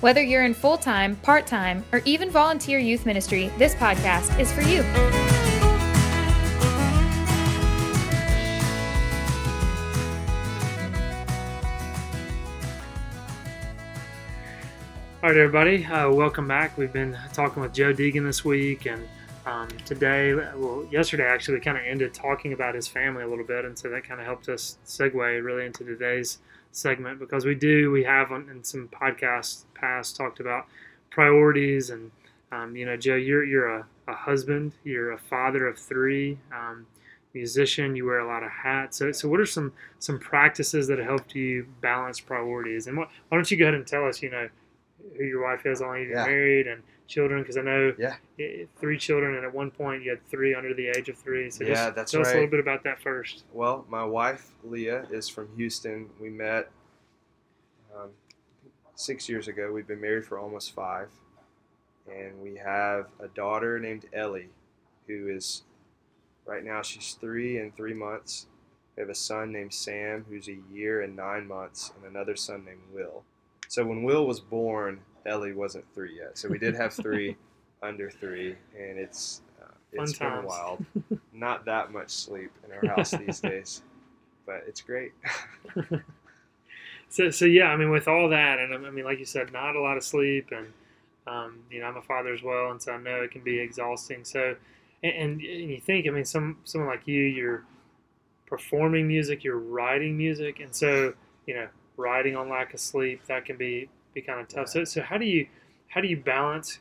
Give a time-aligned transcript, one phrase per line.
[0.00, 4.50] Whether you're in full time, part time, or even volunteer youth ministry, this podcast is
[4.50, 4.80] for you.
[15.22, 16.78] All right, everybody, uh, welcome back.
[16.78, 19.06] We've been talking with Joe Deegan this week, and
[19.44, 23.44] um, today, well, yesterday actually, we kind of ended talking about his family a little
[23.44, 25.12] bit, and so that kind of helped us segue
[25.44, 26.38] really into today's
[26.72, 30.66] segment because we do, we have on, in some podcasts past talked about
[31.10, 32.10] priorities, and
[32.52, 36.86] um, you know, Joe, you're you're a, a, husband, you're a father of three, um,
[37.34, 38.98] musician, you wear a lot of hats.
[38.98, 42.86] So, so what are some some practices that have helped you balance priorities?
[42.86, 44.48] And what, why don't you go ahead and tell us, you know
[45.16, 46.26] who your wife is, how long you're yeah.
[46.26, 47.42] married, and children.
[47.42, 48.16] Because I know yeah.
[48.78, 51.50] three children, and at one point you had three under the age of three.
[51.50, 52.28] So yeah, just that's tell right.
[52.28, 53.44] us a little bit about that first.
[53.52, 56.08] Well, my wife Leah is from Houston.
[56.20, 56.70] We met
[57.96, 58.10] um,
[58.94, 59.72] six years ago.
[59.72, 61.08] We've been married for almost five,
[62.08, 64.50] and we have a daughter named Ellie,
[65.06, 65.62] who is
[66.46, 68.46] right now she's three and three months.
[68.96, 72.64] We have a son named Sam, who's a year and nine months, and another son
[72.64, 73.24] named Will.
[73.70, 76.36] So when Will was born, Ellie wasn't three yet.
[76.36, 77.36] So we did have three
[77.84, 80.48] under three, and it's uh, it's Fun been times.
[80.48, 80.84] wild.
[81.32, 83.82] Not that much sleep in our house these days,
[84.44, 85.12] but it's great.
[87.10, 89.76] so, so yeah, I mean, with all that, and I mean, like you said, not
[89.76, 90.66] a lot of sleep, and
[91.28, 93.60] um, you know, I'm a father as well, and so I know it can be
[93.60, 94.24] exhausting.
[94.24, 94.56] So,
[95.04, 97.62] and, and, and you think, I mean, some someone like you, you're
[98.46, 101.14] performing music, you're writing music, and so
[101.46, 101.68] you know,
[102.00, 104.68] writing on lack of sleep that can be be kind of tough.
[104.68, 105.46] So, so how do you
[105.88, 106.80] how do you balance?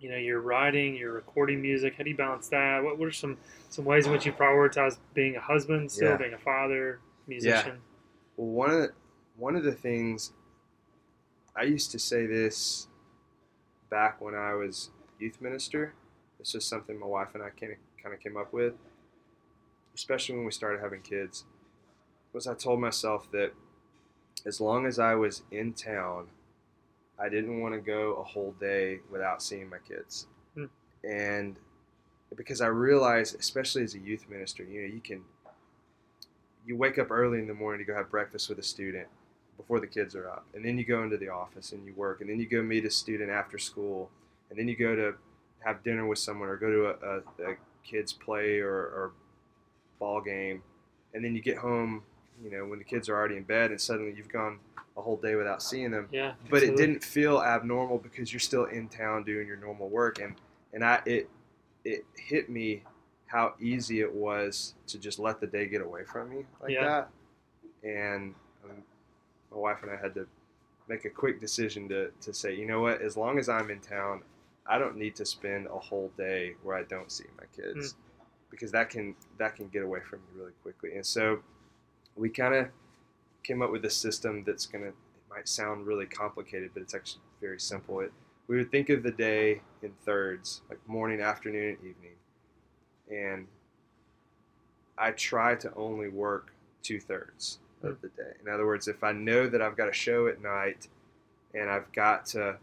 [0.00, 1.94] You know, you're writing, you're recording music.
[1.98, 2.82] How do you balance that?
[2.84, 3.36] What, what are some
[3.68, 6.16] some ways in which you prioritize being a husband, still Yeah.
[6.16, 7.72] being a father, musician?
[7.76, 7.82] yeah.
[8.36, 8.92] Well, one of the,
[9.36, 10.32] one of the things
[11.56, 12.86] I used to say this
[13.90, 15.94] back when I was youth minister.
[16.38, 18.74] This is something my wife and I kind of kind of came up with,
[19.96, 21.44] especially when we started having kids.
[22.32, 23.52] Was I told myself that
[24.46, 26.28] as long as I was in town,
[27.18, 30.66] I didn't want to go a whole day without seeing my kids, Hmm.
[31.04, 31.56] and
[32.36, 35.24] because I realized, especially as a youth minister, you know, you can
[36.66, 39.08] you wake up early in the morning to go have breakfast with a student
[39.56, 42.20] before the kids are up, and then you go into the office and you work,
[42.20, 44.10] and then you go meet a student after school,
[44.50, 45.14] and then you go to
[45.60, 46.90] have dinner with someone or go to a,
[47.46, 49.12] a, a kids play or, or
[49.98, 50.62] ball game,
[51.14, 52.02] and then you get home,
[52.42, 54.58] you know, when the kids are already in bed, and suddenly you've gone
[54.96, 56.08] a whole day without seeing them.
[56.10, 60.20] Yeah, But it didn't feel abnormal because you're still in town doing your normal work,
[60.20, 60.34] and
[60.72, 61.30] and I it
[61.84, 62.82] it hit me
[63.26, 66.84] how easy it was to just let the day get away from me like Yeah.
[66.84, 67.10] that,
[67.82, 68.34] and
[68.64, 68.82] um,
[69.50, 70.26] my wife and I had to
[70.88, 73.80] make a quick decision to to say, you know what, as long as I'm in
[73.80, 74.22] town,
[74.66, 77.94] I don't need to spend a whole day where I don't see my kids,
[78.50, 81.40] because that can that can get away from me really quickly, and so
[82.18, 82.68] we kind of
[83.42, 84.88] came up with a system that's gonna.
[84.88, 84.94] It
[85.30, 88.00] might sound really complicated, but it's actually very simple.
[88.00, 88.12] It
[88.48, 92.16] we would think of the day in thirds, like morning, afternoon, and evening,
[93.10, 93.46] and
[94.96, 96.52] I try to only work
[96.82, 98.00] two thirds of hmm.
[98.02, 98.32] the day.
[98.44, 100.88] In other words, if I know that I've got a show at night
[101.54, 102.56] and I've got to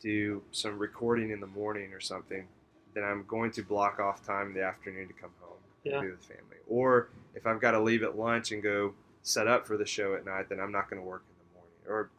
[0.00, 2.46] do some recording in the morning or something,
[2.94, 5.98] then I'm going to block off time in the afternoon to come home Yeah.
[5.98, 6.56] and be with family.
[6.68, 10.14] Or if I've got to leave at lunch and go set up for the show
[10.14, 12.10] at night, then I'm not going to work in the morning or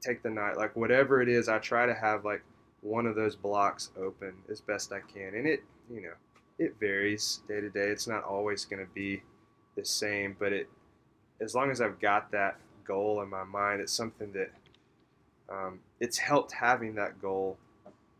[0.00, 0.56] take the night.
[0.56, 2.42] Like whatever it is, I try to have like
[2.80, 5.34] one of those blocks open as best I can.
[5.34, 6.12] And it, you know,
[6.58, 7.88] it varies day to day.
[7.88, 9.22] It's not always going to be
[9.76, 10.68] the same, but it,
[11.40, 14.50] as long as I've got that goal in my mind, it's something that
[15.50, 17.56] um, it's helped having that goal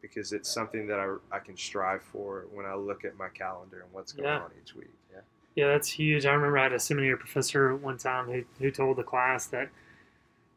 [0.00, 3.80] because it's something that I, I can strive for when I look at my calendar
[3.82, 4.40] and what's going Yeah.
[4.40, 4.90] on each week.
[5.12, 5.20] Yeah.
[5.54, 6.24] Yeah, that's huge.
[6.24, 9.70] I remember I had a seminary professor one time who, who told the class that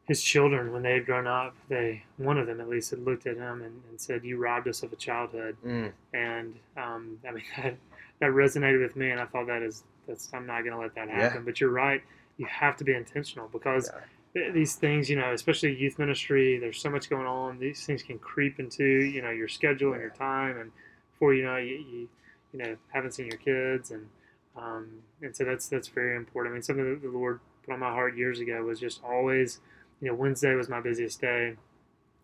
[0.06, 3.26] his children, when they had grown up, they one of them at least had looked
[3.26, 5.92] at him and, and said, "You robbed us of a childhood." Mm.
[6.12, 7.76] And um, I mean that,
[8.20, 10.94] that resonated with me, and I thought that is that's I'm not going to let
[10.96, 11.44] that happen.
[11.44, 12.02] But you're right.
[12.36, 13.90] You have to be intentional because
[14.34, 14.42] Yeah.
[14.42, 17.58] th- these things, you know, especially youth ministry, there's so much going on.
[17.60, 20.70] These things can creep into you know your schedule and your time and
[21.12, 22.08] before you know you, you
[22.52, 24.08] you know haven't seen your kids and
[24.56, 24.88] um,
[25.22, 26.52] and so that's that's very important.
[26.52, 29.60] I mean, something that the Lord put on my heart years ago was just always,
[30.00, 31.56] you know, Wednesday was my busiest day,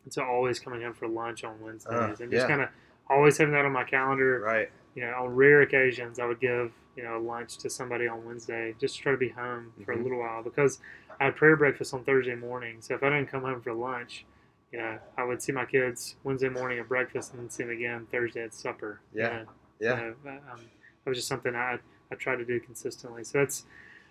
[0.05, 2.49] and so always coming home for lunch on Wednesdays, Uh, and just yeah.
[2.49, 2.69] kind of
[3.09, 4.41] always having that on my calendar.
[4.41, 4.71] Right.
[4.95, 8.75] You know, on rare occasions, I would give you know lunch to somebody on Wednesday
[8.81, 10.03] just to try to be home for a Mhm.
[10.03, 10.81] little while because
[11.21, 12.81] I had prayer breakfast on Thursday morning.
[12.81, 14.25] So if I didn't come home for lunch,
[14.73, 17.73] you know, I would see my kids Wednesday morning at breakfast and then see them
[17.73, 19.01] again Thursday at supper.
[19.13, 19.29] you Yeah.
[19.29, 19.47] know.
[19.81, 19.97] Yeah.
[19.97, 20.61] So, um,
[21.05, 21.79] that was just something I
[22.11, 23.25] I tried to do consistently.
[23.25, 23.65] So that's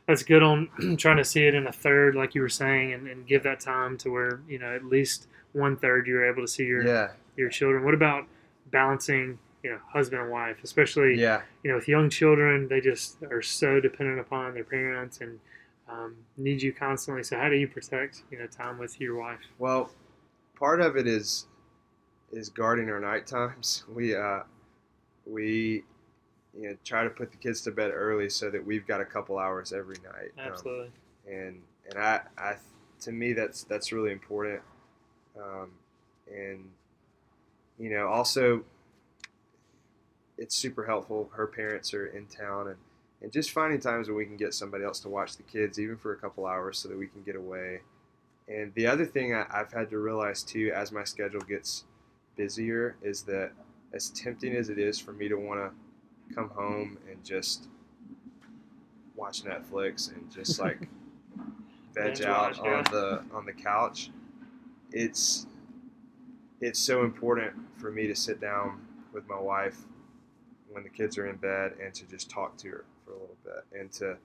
[0.07, 3.07] that's good on trying to see it in a third, like you were saying, and,
[3.07, 6.47] and give that time to where you know at least one third you're able to
[6.47, 7.11] see your Yeah.
[7.35, 7.83] your children.
[7.83, 8.25] What about
[8.71, 11.41] balancing, you know, husband and wife, especially Yeah.
[11.63, 15.39] you know with young children, they just are so dependent upon their parents and
[15.89, 17.23] um, need you constantly.
[17.23, 19.39] So how do you protect you know time with your wife?
[19.57, 19.89] Well,
[20.57, 21.47] part of it is
[22.31, 23.83] is guarding our night times.
[23.93, 24.41] We uh,
[25.25, 25.83] we
[26.59, 29.05] you know try to put the kids to bed early so that we've got a
[29.05, 30.31] couple hours every night.
[30.37, 30.91] Um, Absolutely.
[31.27, 32.55] and and I, I
[33.01, 34.61] to me that's that's really important.
[35.39, 35.71] Um,
[36.33, 36.65] and
[37.79, 38.63] you know also
[40.37, 41.29] it's super helpful.
[41.33, 42.77] Her parents are in town and.
[43.19, 45.97] And just finding times when we can get somebody else to watch the kids, even
[45.97, 47.79] for a couple hours, so that we can get away.
[48.47, 51.85] And the other thing I, I've had to realize too, as my schedule gets
[52.35, 53.53] busier, is that
[53.91, 55.71] as tempting as it is for me to want to
[56.33, 57.67] come home and just
[59.15, 60.87] watch Netflix and just like
[61.93, 62.77] veg out watch, yeah.
[62.77, 64.11] on the on the couch,
[64.91, 65.47] it's
[66.61, 68.81] it's so important for me to sit down
[69.13, 69.77] with my wife
[70.69, 73.37] when the kids are in bed and to just talk to her for a little
[73.43, 74.17] bit and to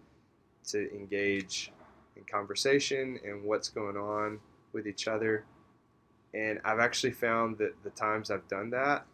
[0.65, 1.73] to engage
[2.17, 4.39] in conversation and what's going on
[4.73, 5.45] with each other.
[6.35, 9.05] And I've actually found that the times I've done that,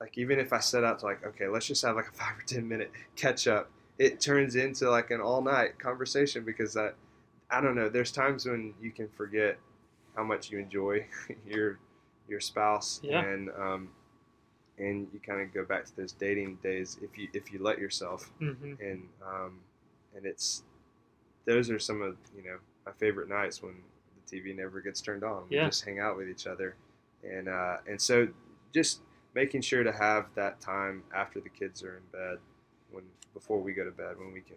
[0.00, 2.38] like even if I set out to like, okay, let's just have like a five
[2.38, 6.90] or ten minute catch up, it turns into like an all night conversation because I,
[7.50, 7.88] I don't know.
[7.88, 9.58] There's times when you can forget
[10.14, 11.06] how much you enjoy
[11.46, 11.78] your
[12.28, 13.22] your spouse, Yeah.
[13.22, 13.88] and um,
[14.78, 17.78] and you kind of go back to those dating days if you if you let
[17.78, 19.60] yourself hmm and um,
[20.14, 20.62] and it's
[21.46, 23.74] those are some of you know my favorite nights when
[24.28, 25.44] the TV never gets turned on.
[25.48, 25.66] We Yeah.
[25.66, 26.74] just hang out with each other,
[27.24, 28.28] and uh, and so
[28.74, 29.00] just
[29.36, 32.38] making sure to have that time after the kids are in bed,
[32.90, 33.04] when
[33.34, 34.56] before we go to bed, when we can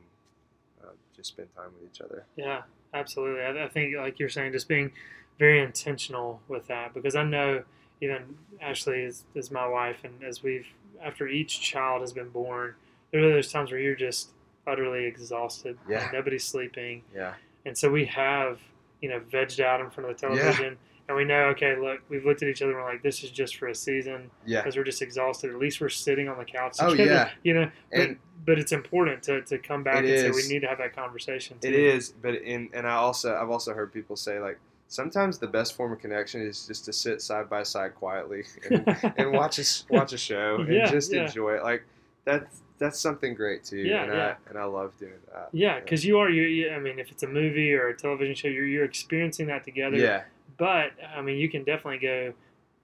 [0.82, 2.24] uh, just spend time with each other.
[2.38, 2.62] Yeah,
[2.94, 3.42] absolutely.
[3.42, 4.92] I, I think, like you're saying, just being
[5.38, 7.64] very intentional with that because I know
[8.02, 8.24] even
[8.62, 10.66] Ashley is, is my wife, and as we've
[11.04, 12.76] after each child has been born,
[13.12, 14.30] there are those times where you're just
[14.66, 15.78] utterly exhausted.
[15.90, 16.10] Yeah.
[16.14, 17.34] nobody's sleeping, Yeah,
[17.66, 18.60] and so we have
[19.02, 20.78] you know vegged out in front of the television.
[21.10, 23.32] And we know, okay, look, we've looked at each other and we're like, this is
[23.32, 25.50] just for a season yeah, because we're just exhausted.
[25.50, 27.30] At least we're sitting on the couch Oh, together, yeah.
[27.44, 27.72] you know.
[27.92, 30.78] But, and but it's important to, to come back and say we need to have
[30.78, 31.58] that conversation.
[31.60, 31.68] Too.
[31.68, 35.48] It is, but in and I also I've also heard people say like sometimes the
[35.48, 39.58] best form of connection is just to sit side by side quietly and, and watch
[39.60, 39.64] a
[39.94, 41.26] watch a show and Yeah, just yeah.
[41.26, 41.64] enjoy it.
[41.64, 41.84] Like
[42.24, 43.78] that's that's something great too.
[43.78, 44.36] Yeah, and yeah.
[44.46, 45.50] I and I love doing that.
[45.54, 46.70] Yeah, because you are you, you.
[46.72, 49.98] I mean, if it's a movie or a television show, you're you're experiencing that together.
[49.98, 50.24] yeah,
[50.60, 52.34] But I mean, you can definitely go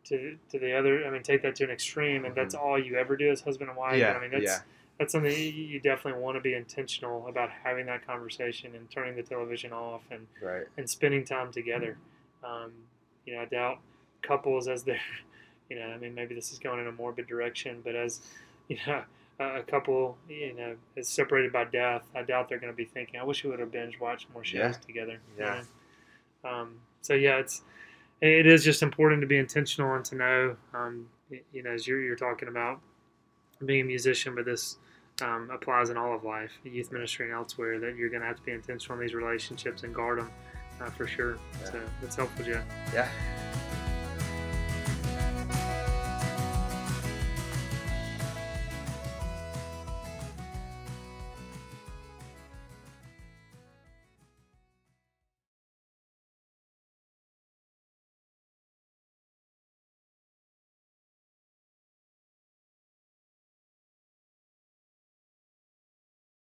[0.05, 1.05] to to the other.
[1.05, 3.69] I mean, take that to an extreme, and that's all you ever do as husband
[3.69, 3.93] and wife.
[3.93, 4.01] Mm-hmm.
[4.01, 4.59] yeah, I mean, that's yeah,
[4.97, 9.23] that's something you, definitely want to be intentional about having that conversation and turning the
[9.23, 10.65] television off and right.
[10.77, 11.97] and spending time together.
[12.43, 12.71] Um,
[13.25, 13.79] you know, I doubt
[14.21, 14.99] couples as they're,
[15.69, 18.21] you know, I mean, maybe this is going in a morbid direction, but as
[18.69, 19.03] you know,
[19.39, 22.85] a a couple, you know, is separated by death, I doubt they're going to be
[22.85, 24.71] thinking, "I wish we would have binge watched more shows Yeah.
[24.71, 25.63] together." you Yeah.
[26.43, 26.49] know?
[26.49, 27.61] Um, so yeah, it's
[28.21, 31.07] it is just important to be intentional and to know, um,
[31.51, 32.81] you know, as you're you're talking about
[33.65, 34.77] being a musician, but this.
[35.21, 37.79] Um, applies in all of life, youth ministry and elsewhere.
[37.79, 40.29] That you're going to have to be intentional in these relationships and guard them
[40.81, 41.37] uh, for sure.
[41.61, 41.71] Yeah.
[41.71, 42.65] So that's helpful, Jeff.
[42.93, 43.07] Yeah.